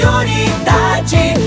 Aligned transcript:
prioridade 0.00 1.39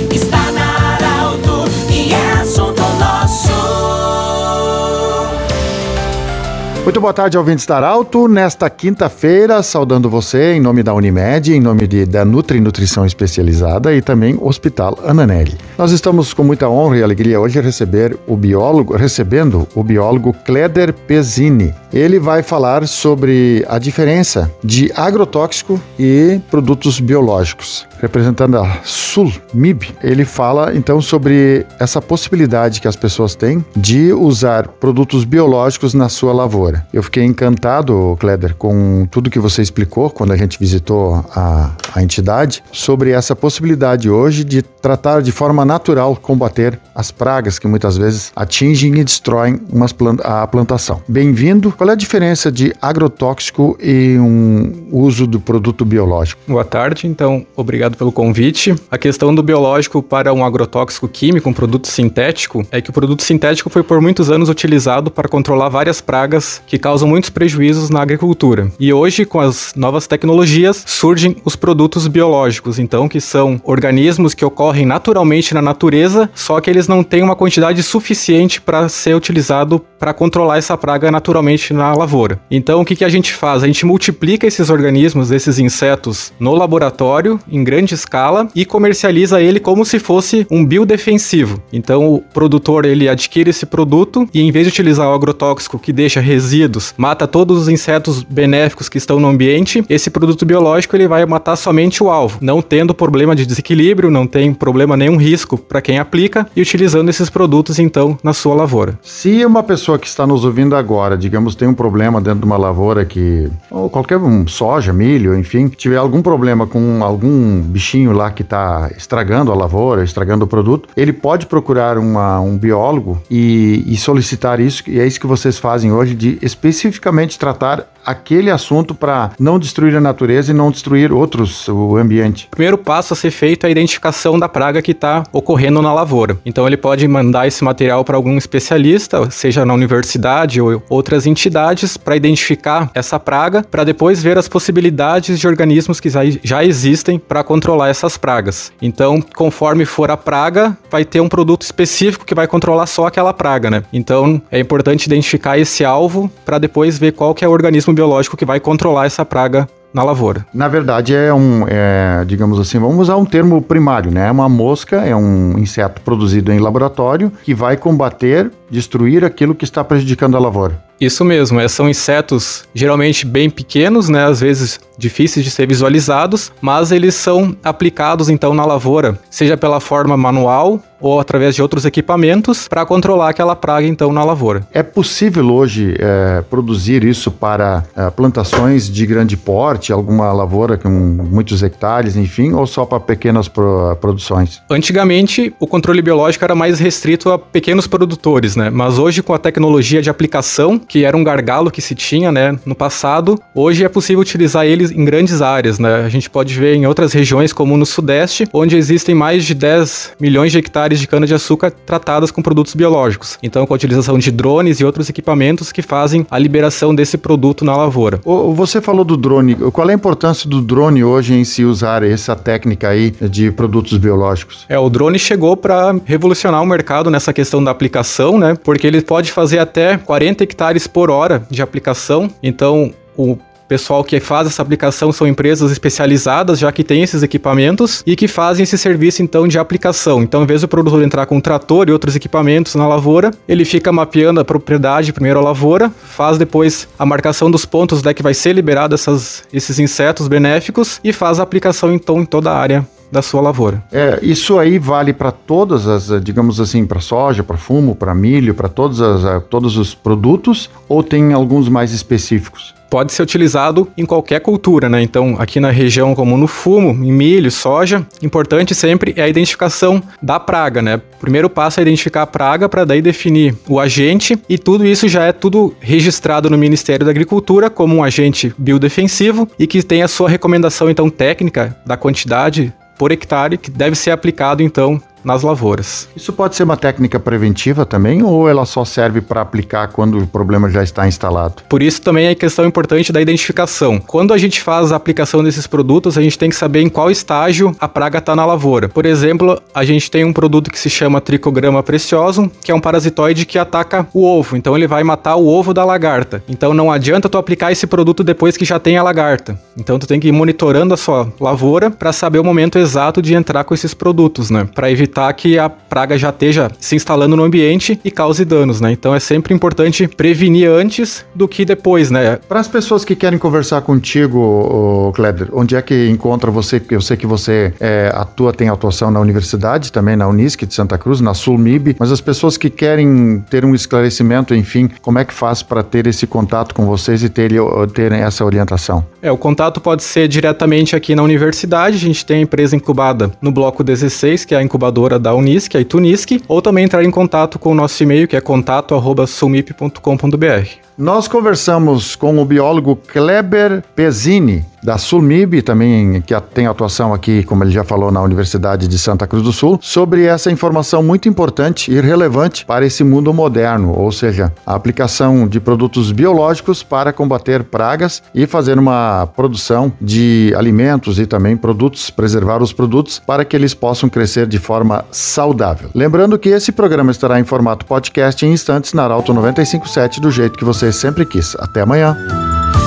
Muito 6.84 7.00
boa 7.00 7.14
tarde, 7.14 7.38
ouvintes 7.38 7.66
da 7.66 7.78
Arauto. 7.78 8.28
Nesta 8.28 8.70
quinta-feira, 8.70 9.64
saudando 9.64 10.10
você 10.10 10.52
em 10.52 10.60
nome 10.60 10.84
da 10.84 10.94
Unimed, 10.94 11.54
em 11.54 11.62
nome 11.62 11.88
de, 11.88 12.06
da 12.06 12.26
Nutri 12.26 12.60
Nutrição 12.60 13.06
Especializada 13.06 13.96
e 13.96 14.02
também 14.02 14.38
Hospital 14.42 15.00
Ananelli. 15.06 15.58
Nós 15.78 15.94
estamos 15.94 16.34
com 16.34 16.44
muita 16.44 16.68
honra 16.68 16.98
e 16.98 17.04
alegria 17.04 17.40
hoje 17.40 17.62
receber 17.62 18.18
o 18.28 18.36
biólogo, 18.36 18.98
recebendo 18.98 19.66
o 19.74 19.82
biólogo 19.82 20.36
Kleder 20.46 20.92
Pezzini. 20.92 21.74
Ele 21.94 22.20
vai 22.20 22.44
falar 22.44 22.86
sobre 22.86 23.64
a 23.70 23.80
diferença 23.80 24.52
de 24.62 24.92
agrotóxico 24.94 25.80
e 25.98 26.42
produtos 26.52 27.00
biológicos. 27.00 27.88
Representando 28.02 28.58
a 28.58 28.80
Sulmib, 28.84 29.84
ele 30.04 30.26
fala 30.26 30.76
então 30.76 31.00
sobre 31.02 31.66
essa 31.80 32.02
possibilidade 32.02 32.82
que 32.82 32.88
as 32.88 32.98
pessoas 32.98 33.36
têm 33.36 33.64
de 33.76 34.12
usar 34.12 34.68
produtos 34.68 35.24
biológicos 35.24 35.94
na 35.94 36.10
sua 36.10 36.34
lavoura. 36.34 36.73
Eu 36.94 37.04
fiquei 37.04 37.24
encantado, 37.24 38.16
Kleder, 38.20 38.56
com 38.56 39.08
tudo 39.10 39.30
que 39.30 39.40
você 39.40 39.62
explicou 39.62 40.10
quando 40.10 40.32
a 40.32 40.38
gente 40.38 40.58
visitou 40.60 41.26
a, 41.36 41.72
a 41.94 42.02
entidade 42.02 42.64
sobre 42.72 43.12
essa 43.12 43.36
possibilidade 43.36 44.10
hoje 44.10 44.44
de 44.44 44.62
tratar 44.62 45.22
de 45.22 45.32
forma 45.32 45.64
natural 45.64 46.16
combater 46.16 46.80
as 46.94 47.12
pragas 47.12 47.58
que 47.58 47.68
muitas 47.68 47.98
vezes 47.98 48.32
atingem 48.36 48.96
e 49.00 49.04
destroem 49.04 49.60
umas 49.72 49.94
plant 49.94 50.20
a 50.24 50.46
plantação. 50.48 51.02
Bem-vindo. 51.08 51.72
Qual 51.72 51.90
é 51.90 51.94
a 51.94 51.96
diferença 51.96 52.52
de 52.52 52.74
agrotóxico 52.82 53.78
e 53.82 54.18
um 54.18 54.88
uso 54.92 55.28
do 55.28 55.40
produto 55.40 55.86
biológico? 55.86 56.42
Boa 56.48 56.66
tarde. 56.66 57.08
Então, 57.08 57.46
obrigado 57.56 57.98
pelo 57.98 58.12
convite. 58.12 58.76
A 58.90 58.98
questão 58.98 59.34
do 59.34 59.44
biológico 59.44 60.02
para 60.02 60.34
um 60.34 60.44
agrotóxico 60.46 61.08
químico, 61.08 61.50
um 61.50 61.54
produto 61.54 61.88
sintético, 61.88 62.66
é 62.72 62.82
que 62.82 62.90
o 62.90 62.94
produto 62.94 63.24
sintético 63.24 63.70
foi 63.70 63.84
por 63.84 64.02
muitos 64.02 64.30
anos 64.30 64.50
utilizado 64.50 65.12
para 65.12 65.28
controlar 65.28 65.70
várias 65.70 66.02
pragas 66.02 66.62
que 66.66 66.78
causam 66.78 67.08
muitos 67.08 67.30
prejuízos 67.30 67.90
na 67.90 68.02
agricultura. 68.02 68.72
E 68.80 68.92
hoje, 68.94 69.26
com 69.26 69.40
as 69.40 69.74
novas 69.76 70.08
tecnologias, 70.08 70.84
surgem 70.86 71.36
os 71.44 71.56
produtos 71.56 72.08
biológicos, 72.08 72.80
então, 72.80 73.08
que 73.08 73.20
são 73.20 73.62
organismos 73.64 74.34
que 74.34 74.46
ocorrem 74.46 74.86
naturalmente 74.86 75.54
na 75.54 75.62
natureza, 75.62 76.30
só 76.34 76.60
que 76.60 76.70
eles 76.70 76.88
não 76.88 77.04
têm 77.04 77.24
uma 77.24 77.36
quantidade 77.36 77.82
suficiente 77.84 78.62
para 78.62 78.90
ser 78.90 79.16
utilizado 79.16 79.80
para 80.00 80.14
controlar 80.14 80.58
essa 80.58 80.78
praga 80.78 81.12
naturalmente 81.12 81.74
na 81.74 81.94
lavoura. 81.94 82.40
Então, 82.50 82.82
o 82.82 82.86
que, 82.86 82.96
que 82.96 83.06
a 83.06 83.10
gente 83.10 83.34
faz? 83.34 83.64
A 83.64 83.68
gente 83.68 83.86
multiplica 83.86 84.46
esses 84.46 84.70
organismos, 84.70 85.32
esses 85.32 85.60
insetos, 85.60 86.34
no 86.40 86.54
laboratório, 86.54 87.40
em 87.50 87.64
grande 87.64 87.94
escala, 87.94 88.48
e 88.56 88.66
comercializa 88.66 89.42
ele 89.42 89.60
como 89.60 89.86
se 89.86 90.00
fosse 90.00 90.46
um 90.50 90.66
biodefensivo. 90.66 91.62
Então, 91.72 92.14
o 92.14 92.20
produtor 92.20 92.86
ele 92.86 93.08
adquire 93.08 93.50
esse 93.50 93.66
produto 93.66 94.28
e, 94.34 94.42
em 94.42 94.52
vez 94.52 94.66
de 94.66 94.72
utilizar 94.74 95.08
o 95.10 95.14
agrotóxico 95.14 95.80
que 95.80 95.94
deixa 95.94 96.20
resíduos, 96.20 96.53
mata 96.98 97.28
todos 97.28 97.62
os 97.62 97.70
insetos 97.70 98.24
benéficos 98.24 98.90
que 98.90 98.98
estão 98.98 99.20
no 99.20 99.28
ambiente, 99.28 99.84
esse 99.90 100.10
produto 100.10 100.46
biológico 100.46 100.96
ele 100.96 101.08
vai 101.08 101.26
matar 101.26 101.56
somente 101.56 102.04
o 102.04 102.10
alvo, 102.10 102.38
não 102.42 102.62
tendo 102.62 102.94
problema 102.94 103.36
de 103.36 103.46
desequilíbrio, 103.46 104.12
não 104.12 104.28
tem 104.28 104.54
problema 104.54 104.96
nenhum 104.96 105.18
risco 105.18 105.58
para 105.58 105.82
quem 105.82 106.00
aplica 106.00 106.48
e 106.56 106.62
utilizando 106.62 107.10
esses 107.10 107.30
produtos 107.30 107.80
então 107.80 108.18
na 108.24 108.34
sua 108.34 108.56
lavoura. 108.56 108.98
Se 109.02 109.44
uma 109.46 109.64
pessoa 109.64 109.98
que 109.98 110.08
está 110.08 110.28
nos 110.28 110.46
ouvindo 110.46 110.76
agora, 110.76 111.18
digamos, 111.18 111.56
tem 111.56 111.68
um 111.68 111.74
problema 111.74 112.22
dentro 112.22 112.40
de 112.40 112.46
uma 112.46 112.58
lavoura 112.58 113.06
que 113.06 113.50
ou 113.70 113.90
qualquer 113.90 114.18
um 114.18 114.48
soja, 114.48 114.94
milho, 114.94 115.38
enfim, 115.38 115.68
tiver 115.68 115.98
algum 115.98 116.22
problema 116.22 116.68
com 116.68 117.04
algum 117.04 117.62
bichinho 117.62 118.12
lá 118.12 118.32
que 118.32 118.42
está 118.42 118.92
estragando 118.98 119.52
a 119.52 119.56
lavoura, 119.56 120.04
estragando 120.04 120.46
o 120.46 120.48
produto, 120.48 120.90
ele 120.96 121.14
pode 121.14 121.46
procurar 121.46 121.98
uma, 121.98 122.40
um 122.40 122.58
biólogo 122.58 123.22
e, 123.30 123.84
e 123.88 123.98
solicitar 123.98 124.60
isso, 124.60 124.84
e 124.88 125.00
é 125.00 125.08
isso 125.08 125.20
que 125.20 125.28
vocês 125.28 125.58
fazem 125.58 125.92
hoje, 125.92 126.16
de 126.16 126.38
especificamente 126.44 127.38
tratar 127.38 127.88
aquele 128.06 128.50
assunto 128.50 128.94
para 128.94 129.32
não 129.40 129.60
destruir 129.60 129.96
a 129.96 130.02
natureza 130.02 130.52
e 130.52 130.54
não 130.54 130.72
destruir 130.72 131.12
outros, 131.12 131.68
o 131.68 131.98
ambiente. 131.98 132.48
O 132.48 132.52
primeiro 132.52 132.78
passo 132.78 133.14
a 133.14 133.18
ser 133.18 133.32
feito 133.32 133.66
é 133.66 133.68
a 133.68 133.72
identificação 133.72 134.38
da 134.38 134.50
praga 134.50 134.82
que 134.82 134.92
está 134.92 135.24
ocorrendo 135.32 135.82
na 135.82 135.94
lavoura. 135.94 136.38
Então 136.46 136.68
ele 136.68 136.78
pode 136.78 137.08
mandar 137.08 137.48
esse 137.48 137.64
material 137.64 138.04
para 138.04 138.16
algum 138.16 138.38
especialista, 138.38 139.30
seja 139.30 139.66
na 139.66 139.74
universidade 139.74 140.62
ou 140.62 140.82
outras 140.90 141.26
entidades, 141.26 141.98
para 141.98 142.16
identificar 142.16 142.90
essa 142.94 143.20
praga, 143.20 143.64
para 143.70 143.84
depois 143.84 144.22
ver 144.22 144.38
as 144.38 144.48
possibilidades 144.48 145.40
de 145.40 145.48
organismos 145.48 146.00
que 146.00 146.10
já 146.10 146.64
existem 146.64 147.18
para 147.20 147.44
controlar 147.44 147.90
essas 147.90 148.18
pragas. 148.18 148.72
Então, 148.82 149.22
conforme 149.22 149.86
for 149.86 150.12
a 150.12 150.18
praga, 150.18 150.78
vai 150.90 151.06
ter 151.06 151.22
um 151.22 151.30
produto 151.30 151.62
específico 151.62 152.26
que 152.26 152.36
vai 152.36 152.48
controlar 152.48 152.88
só 152.88 153.08
aquela 153.08 153.34
praga, 153.34 153.70
né? 153.70 153.84
Então 153.92 154.42
é 154.52 154.60
importante 154.60 155.06
identificar 155.06 155.58
esse 155.58 155.84
alvo 155.86 156.32
para 156.46 156.58
depois 156.58 156.98
ver 156.98 157.14
qual 157.14 157.34
que 157.34 157.44
é 157.44 157.48
o 157.48 157.52
organismo 157.52 157.93
biológico 157.94 158.38
que 158.38 158.46
vai 158.46 158.60
controlar 158.60 159.06
essa 159.06 159.26
praga 159.26 159.68
na 159.94 160.04
lavoura. 160.04 160.46
Na 160.54 160.68
verdade, 160.68 161.14
é 161.14 161.34
um, 161.34 161.66
é, 161.68 162.24
digamos 162.26 162.60
assim, 162.60 162.80
vamos 162.80 162.98
usar 163.00 163.16
um 163.16 163.26
termo 163.26 163.62
primário, 163.62 164.12
né? 164.12 164.28
É 164.28 164.32
uma 164.32 164.50
mosca, 164.50 164.98
é 164.98 165.16
um 165.16 165.58
inseto 165.58 166.02
produzido 166.02 166.52
em 166.52 166.60
laboratório 166.60 167.32
que 167.44 167.54
vai 167.54 167.78
combater, 167.78 168.52
destruir 168.70 169.24
aquilo 169.24 169.54
que 169.54 169.64
está 169.64 169.84
prejudicando 169.84 170.36
a 170.36 170.40
lavoura. 170.40 170.84
Isso 171.04 171.26
mesmo, 171.26 171.60
é, 171.60 171.68
são 171.68 171.90
insetos 171.90 172.64
geralmente 172.74 173.26
bem 173.26 173.50
pequenos, 173.50 174.08
né, 174.08 174.24
às 174.24 174.40
vezes 174.40 174.80
difíceis 174.98 175.44
de 175.44 175.52
ser 175.52 175.68
visualizados, 175.68 176.52
mas 176.62 176.92
eles 176.92 177.16
são 177.16 177.56
aplicados 177.64 178.30
então 178.30 178.54
na 178.54 178.66
lavoura, 178.66 179.20
seja 179.30 179.58
pela 179.58 179.80
forma 179.80 180.16
manual 180.16 180.82
ou 181.04 181.20
através 181.20 181.54
de 181.54 181.62
outros 181.62 181.84
equipamentos 181.84 182.70
para 182.70 182.86
controlar 182.86 183.30
aquela 183.30 183.56
praga 183.58 183.86
então 183.86 184.14
na 184.14 184.24
lavoura. 184.24 184.66
É 184.72 184.82
possível 184.82 185.46
hoje 185.54 185.96
é, 186.00 186.42
produzir 186.50 187.04
isso 187.04 187.30
para 187.30 187.84
é, 187.94 188.10
plantações 188.10 188.90
de 188.90 189.06
grande 189.06 189.36
porte, 189.36 189.92
alguma 189.92 190.32
lavoura 190.32 190.78
com 190.78 190.90
muitos 190.90 191.62
hectares, 191.62 192.16
enfim, 192.16 192.54
ou 192.54 192.66
só 192.66 192.86
para 192.86 193.02
pequenas 193.02 193.50
pro, 193.50 193.98
produções? 194.00 194.62
Antigamente 194.70 195.54
o 195.60 195.68
controle 195.68 196.02
biológico 196.02 196.46
era 196.46 196.56
mais 196.56 196.80
restrito 196.80 197.30
a 197.32 197.38
pequenos 197.38 197.86
produtores, 197.86 198.56
né? 198.56 198.70
Mas 198.70 198.98
hoje 198.98 199.22
com 199.22 199.34
a 199.34 199.38
tecnologia 199.38 200.02
de 200.02 200.10
aplicação 200.10 200.80
que 200.94 201.04
era 201.04 201.18
um 201.18 201.24
gargalo 201.24 201.72
que 201.72 201.82
se 201.82 201.96
tinha, 201.96 202.32
né, 202.32 202.56
no 202.64 202.76
passado, 202.76 203.40
hoje 203.56 203.84
é 203.84 203.90
possível 203.90 204.22
utilizar 204.22 204.64
eles 204.64 204.92
em 204.92 205.04
grandes 205.04 205.42
áreas, 205.42 205.80
né? 205.80 206.06
A 206.06 206.10
gente 206.10 206.30
pode 206.30 206.54
ver 206.54 206.76
em 206.76 206.86
outras 206.86 207.12
regiões, 207.12 207.52
como 207.52 207.76
no 207.76 207.84
Sudeste, 207.84 208.48
onde 208.54 208.78
existem 208.78 209.16
mais 209.16 209.44
de 209.44 209.56
10 209.56 210.12
milhões 210.20 210.52
de 210.52 210.60
hectares 210.60 211.00
de 211.00 211.08
cana-de-açúcar 211.08 211.72
tratadas 211.72 212.30
com 212.30 212.44
produtos 212.44 212.76
biológicos. 212.76 213.40
Então, 213.42 213.66
com 213.66 213.74
a 213.74 213.76
utilização 213.76 214.20
de 214.20 214.30
drones 214.30 214.80
e 214.82 214.86
outros 214.86 215.10
equipamentos 215.10 215.72
que 215.72 215.82
fazem 215.82 216.28
a 216.30 216.38
liberação 216.38 216.94
desse 216.94 217.18
produto 217.18 217.66
na 217.66 217.76
lavoura. 217.76 218.22
Você 218.54 218.80
falou 218.80 219.04
do 219.04 219.18
drone. 219.18 219.56
Qual 219.56 219.90
é 219.90 219.94
a 219.94 219.96
importância 219.96 220.48
do 220.48 220.62
drone 220.62 221.04
hoje 221.04 221.34
em 221.34 221.44
se 221.44 221.66
usar 221.66 222.04
essa 222.04 222.36
técnica 222.36 222.90
aí 222.90 223.10
de 223.10 223.50
produtos 223.50 223.98
biológicos? 223.98 224.64
É, 224.70 224.78
o 224.78 224.90
drone 224.92 225.18
chegou 225.18 225.58
para 225.58 225.96
revolucionar 226.06 226.62
o 226.62 226.68
mercado 226.68 227.10
nessa 227.10 227.34
questão 227.34 227.64
da 227.64 227.72
aplicação, 227.72 228.38
né? 228.38 228.56
Porque 228.64 228.86
ele 228.86 229.02
pode 229.02 229.32
fazer 229.32 229.58
até 229.58 229.98
40 229.98 230.44
hectares 230.44 230.73
por 230.88 231.10
hora 231.10 231.46
de 231.50 231.62
aplicação. 231.62 232.30
Então, 232.42 232.94
o 233.18 233.38
pessoal 233.68 234.04
que 234.04 234.20
faz 234.20 234.48
essa 234.48 234.62
aplicação 234.62 235.12
são 235.12 235.28
empresas 235.28 235.72
especializadas, 235.72 236.60
já 236.60 236.72
que 236.72 236.84
tem 236.84 237.02
esses 237.02 237.24
equipamentos 237.24 238.04
e 238.06 238.16
que 238.16 238.28
fazem 238.28 238.64
esse 238.64 238.78
serviço 238.78 239.24
então 239.24 239.48
de 239.48 239.58
aplicação. 239.58 240.22
Então, 240.22 240.44
em 240.44 240.46
vez 240.46 240.62
do 240.62 240.68
produtor 240.68 241.02
entrar 241.02 241.26
com 241.26 241.38
um 241.38 241.42
trator 241.42 241.90
e 241.90 241.92
outros 241.92 242.16
equipamentos 242.16 242.76
na 242.76 242.88
lavoura, 242.88 243.32
ele 243.48 243.66
fica 243.66 243.92
mapeando 243.92 244.40
a 244.40 244.46
propriedade 244.46 245.12
primeiro 245.12 245.40
a 245.40 245.42
lavoura, 245.42 245.90
faz 245.90 246.38
depois 246.38 246.88
a 247.00 247.06
marcação 247.06 247.50
dos 247.50 247.66
pontos 247.66 248.00
onde 248.00 248.10
é 248.10 248.14
que 248.14 248.22
vai 248.24 248.34
ser 248.34 248.54
liberado 248.54 248.94
essas, 248.94 249.44
esses 249.52 249.80
insetos 249.80 250.28
benéficos 250.28 251.00
e 251.04 251.12
faz 251.12 251.40
a 251.40 251.44
aplicação 251.44 251.92
então 251.94 252.22
em 252.22 252.26
toda 252.26 252.52
a 252.52 252.58
área 252.58 252.86
da 253.14 253.22
sua 253.22 253.40
lavoura. 253.40 253.84
É, 253.92 254.20
isso 254.24 254.58
aí 254.58 254.80
vale 254.80 255.14
para 255.14 255.32
todas 255.32 255.88
as, 255.88 256.10
digamos 256.24 256.60
assim, 256.60 256.84
para 256.84 257.00
soja, 257.00 257.44
para 257.44 257.58
fumo, 257.58 257.96
para 257.96 258.16
milho, 258.16 258.56
para 258.56 258.68
todos, 258.68 259.00
as, 259.00 259.44
todos 259.52 259.78
os 259.78 259.94
produtos, 259.94 260.68
ou 260.90 261.04
tem 261.04 261.32
alguns 261.32 261.70
mais 261.70 261.94
específicos? 261.94 262.74
pode 262.94 263.12
ser 263.12 263.24
utilizado 263.24 263.88
em 263.98 264.06
qualquer 264.06 264.40
cultura, 264.40 264.88
né? 264.88 265.02
Então, 265.02 265.36
aqui 265.40 265.60
na 265.60 265.72
região 265.72 266.14
como 266.14 266.38
no 266.38 266.46
fumo, 266.46 266.92
em 267.04 267.12
milho, 267.12 267.50
soja, 267.50 268.06
importante 268.22 268.76
sempre 268.76 269.16
é 269.18 269.24
a 269.24 269.28
identificação 269.28 270.00
da 270.22 270.40
praga, 270.40 270.80
né? 270.80 271.02
O 271.16 271.20
primeiro 271.20 271.50
passo 271.50 271.80
é 271.80 271.82
identificar 271.82 272.22
a 272.22 272.28
praga 272.28 272.70
para 272.70 272.86
daí 272.86 273.02
definir 273.02 273.56
o 273.68 273.80
agente 273.80 274.38
e 274.48 274.60
tudo 274.60 274.86
isso 274.86 275.08
já 275.08 275.24
é 275.24 275.32
tudo 275.32 275.74
registrado 275.80 276.52
no 276.52 276.58
Ministério 276.58 277.04
da 277.04 277.10
Agricultura 277.10 277.68
como 277.68 277.96
um 277.96 278.04
agente 278.04 278.54
biodefensivo 278.60 279.48
e 279.58 279.66
que 279.66 279.82
tem 279.82 280.04
a 280.04 280.08
sua 280.08 280.30
recomendação 280.30 280.88
então 280.88 281.10
técnica 281.10 281.76
da 281.88 281.98
quantidade 281.98 282.72
por 283.04 283.12
hectare 283.12 283.58
que 283.58 283.70
deve 283.70 283.98
ser 283.98 284.12
aplicado 284.12 284.64
então 284.64 284.98
nas 285.24 285.44
lavouras. 285.44 286.08
Isso 286.16 286.34
pode 286.34 286.56
ser 286.56 286.64
uma 286.64 286.78
técnica 286.78 287.20
preventiva 287.20 287.86
também 287.86 288.24
ou 288.24 288.50
ela 288.50 288.66
só 288.66 288.84
serve 288.84 289.22
para 289.22 289.42
aplicar 289.42 289.88
quando 289.88 290.20
o 290.20 290.28
problema 290.28 290.70
já 290.70 290.84
está 290.84 291.08
instalado? 291.08 291.64
Por 291.70 291.82
isso 291.82 292.02
também 292.02 292.28
é 292.28 292.36
questão 292.36 292.66
importante 292.66 293.12
da 293.12 293.22
identificação. 293.22 294.00
Quando 294.00 294.34
a 294.34 294.38
gente 294.38 294.62
faz 294.62 294.92
a 294.92 294.96
aplicação 294.96 295.44
desses 295.44 295.68
produtos, 295.68 296.18
a 296.18 296.22
gente 296.22 296.38
tem 296.38 296.50
que 296.50 296.56
saber 296.56 296.82
em 296.82 296.90
qual 296.90 297.10
estágio 297.10 297.76
a 297.80 297.88
praga 297.88 298.20
está 298.20 298.36
na 298.36 298.46
lavoura. 298.46 298.90
Por 298.90 299.06
exemplo, 299.06 299.62
a 299.74 299.84
gente 299.86 300.10
tem 300.10 300.26
um 300.26 300.34
produto 300.34 300.70
que 300.70 300.80
se 300.80 300.90
chama 300.90 301.22
Tricograma 301.22 301.82
preciosum, 301.84 302.50
que 302.50 302.72
é 302.72 302.76
um 302.76 302.80
parasitoide 302.80 303.46
que 303.46 303.58
ataca 303.58 304.08
o 304.14 304.26
ovo. 304.26 304.58
Então 304.58 304.76
ele 304.76 304.88
vai 304.88 305.04
matar 305.04 305.36
o 305.36 305.48
ovo 305.48 305.74
da 305.74 305.86
lagarta. 305.86 306.44
Então 306.48 306.74
não 306.74 306.92
adianta 306.92 307.30
tu 307.30 307.38
aplicar 307.38 307.72
esse 307.72 307.88
produto 307.88 308.24
depois 308.24 308.58
que 308.58 308.66
já 308.66 308.80
tem 308.80 308.98
a 308.98 309.04
lagarta. 309.04 309.60
Então 309.78 309.98
tu 309.98 310.08
tem 310.08 310.20
que 310.20 310.28
ir 310.28 310.32
monitorando 310.32 310.94
a 310.94 310.98
sua 310.98 311.32
lavoura 311.40 311.90
para 311.90 312.12
saber 312.12 312.40
o 312.40 312.44
momento 312.44 312.78
exato 312.78 313.22
de 313.22 313.34
entrar 313.34 313.64
com 313.64 313.74
esses 313.74 313.94
produtos, 313.94 314.50
né? 314.50 314.68
Para 314.74 314.92
evitar 314.92 315.13
que 315.34 315.60
a 315.60 315.70
praga 315.70 316.18
já 316.18 316.30
esteja 316.30 316.72
se 316.80 316.96
instalando 316.96 317.36
no 317.36 317.44
ambiente 317.44 318.00
e 318.04 318.10
cause 318.10 318.44
danos, 318.44 318.82
né? 318.82 318.92
Então 318.92 319.14
é 319.14 319.20
sempre 319.20 319.54
importante 319.54 320.08
prevenir 320.08 320.70
antes 320.70 321.26
do 321.36 321.48
que 321.48 321.66
depois, 321.66 322.10
né? 322.10 322.40
Para 322.48 322.60
as 322.60 322.68
pessoas 322.68 323.06
que 323.06 323.16
querem 323.16 323.38
conversar 323.38 323.82
contigo, 323.82 325.12
Kleber, 325.16 325.50
onde 325.54 325.76
é 325.76 325.82
que 325.82 326.10
encontra 326.10 326.50
você? 326.50 326.82
Eu 326.90 327.02
sei 327.02 327.16
que 327.16 327.28
você 327.28 327.74
é, 327.80 328.12
atua, 328.14 328.52
tem 328.52 328.70
atuação 328.70 329.12
na 329.12 329.20
universidade, 329.20 329.92
também 329.92 330.16
na 330.16 330.28
Unisc 330.28 330.66
de 330.66 330.74
Santa 330.74 330.98
Cruz, 330.98 331.22
na 331.22 331.34
Sulmib, 331.34 331.96
mas 332.00 332.12
as 332.12 332.22
pessoas 332.22 332.58
que 332.58 332.70
querem 332.70 333.44
ter 333.50 333.66
um 333.66 333.76
esclarecimento, 333.76 334.56
enfim, 334.56 334.90
como 335.02 335.20
é 335.20 335.26
que 335.26 335.34
faz 335.34 335.62
para 335.62 335.84
ter 335.84 336.08
esse 336.08 336.26
contato 336.26 336.74
com 336.74 336.86
vocês 336.86 337.24
e 337.24 337.30
ter, 337.30 337.52
ter 337.94 338.12
essa 338.12 338.44
orientação? 338.44 339.06
É, 339.22 339.32
o 339.32 339.38
contato 339.38 339.80
pode 339.80 340.04
ser 340.04 340.28
diretamente 340.28 340.96
aqui 340.96 341.16
na 341.16 341.24
universidade, 341.24 341.98
a 341.98 342.00
gente 342.00 342.26
tem 342.26 342.38
a 342.38 342.42
empresa 342.42 342.76
incubada 342.76 343.32
no 343.42 343.52
bloco 343.52 343.84
16, 343.84 344.46
que 344.46 344.56
é 344.56 344.58
a 344.58 344.64
incubadora 344.64 345.03
da 345.20 345.34
Unisc, 345.34 345.76
a 345.76 345.80
Itunisc, 345.80 346.42
ou 346.48 346.62
também 346.62 346.86
entrar 346.86 347.04
em 347.04 347.12
contato 347.12 347.60
com 347.60 347.72
o 347.72 347.76
nosso 347.76 348.02
e-mail, 348.04 348.28
que 348.28 348.36
é 348.36 348.42
contato@sulmip.com.br. 348.42 350.84
Nós 350.98 351.28
conversamos 351.28 352.16
com 352.16 352.40
o 352.40 352.46
biólogo 352.46 352.96
Kleber 352.96 353.84
Pezzini, 353.96 354.64
da 354.84 354.98
Sulmib, 354.98 355.62
também 355.62 356.22
que 356.22 356.40
tem 356.54 356.68
atuação 356.68 357.14
aqui, 357.14 357.44
como 357.44 357.64
ele 357.64 357.72
já 357.72 357.84
falou, 357.84 358.12
na 358.12 358.22
Universidade 358.22 358.88
de 358.88 359.00
Santa 359.00 359.26
Cruz 359.26 359.44
do 359.44 359.54
Sul, 359.54 359.80
sobre 359.82 360.26
essa 360.26 360.52
informação 360.52 361.02
muito 361.02 361.30
importante 361.30 361.92
e 361.92 362.00
relevante 362.02 362.66
para 362.66 362.86
esse 362.86 363.04
mundo 363.04 363.34
moderno, 363.34 363.98
ou 363.98 364.12
seja, 364.12 364.52
a 364.66 364.76
aplicação 364.76 365.48
de 365.48 365.60
produtos 365.60 366.12
biológicos 366.12 366.84
para 366.84 367.14
combater 367.14 367.64
pragas 367.64 368.22
e 368.36 368.46
fazer 368.46 368.78
uma 368.78 369.28
produção 369.36 369.92
de 370.02 370.54
alimentos 370.58 371.18
e 371.18 371.26
também 371.26 371.56
produtos, 371.56 372.10
preservar 372.10 372.62
os 372.62 372.74
produtos 372.74 373.20
para 373.20 373.46
que 373.46 373.56
eles 373.56 373.74
possam 373.74 374.10
crescer 374.10 374.46
de 374.48 374.60
forma 374.60 375.06
saudável. 375.12 375.90
Lembrando 375.96 376.38
que 376.38 376.50
esse 376.50 376.72
programa 376.72 377.12
estará 377.12 377.40
em 377.40 377.44
formato 377.46 377.86
podcast 377.86 378.46
em 378.46 378.52
instantes 378.52 378.94
na 378.94 379.04
Arauto 379.04 379.34
957 379.34 380.20
do 380.20 380.30
jeito 380.30 380.58
que 380.58 380.66
você 380.84 380.92
sempre 380.92 381.26
quis. 381.26 381.56
Até 381.60 381.82
amanhã. 381.82 382.18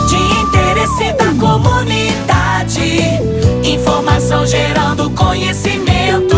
De 0.09 0.17
interesse 0.17 1.13
da 1.15 1.33
comunidade. 1.41 3.01
Informação 3.65 4.47
gerando 4.47 5.09
conhecimento. 5.11 6.37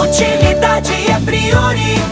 Utilidade 0.00 0.92
é 1.10 1.20
prioridade. 1.20 2.11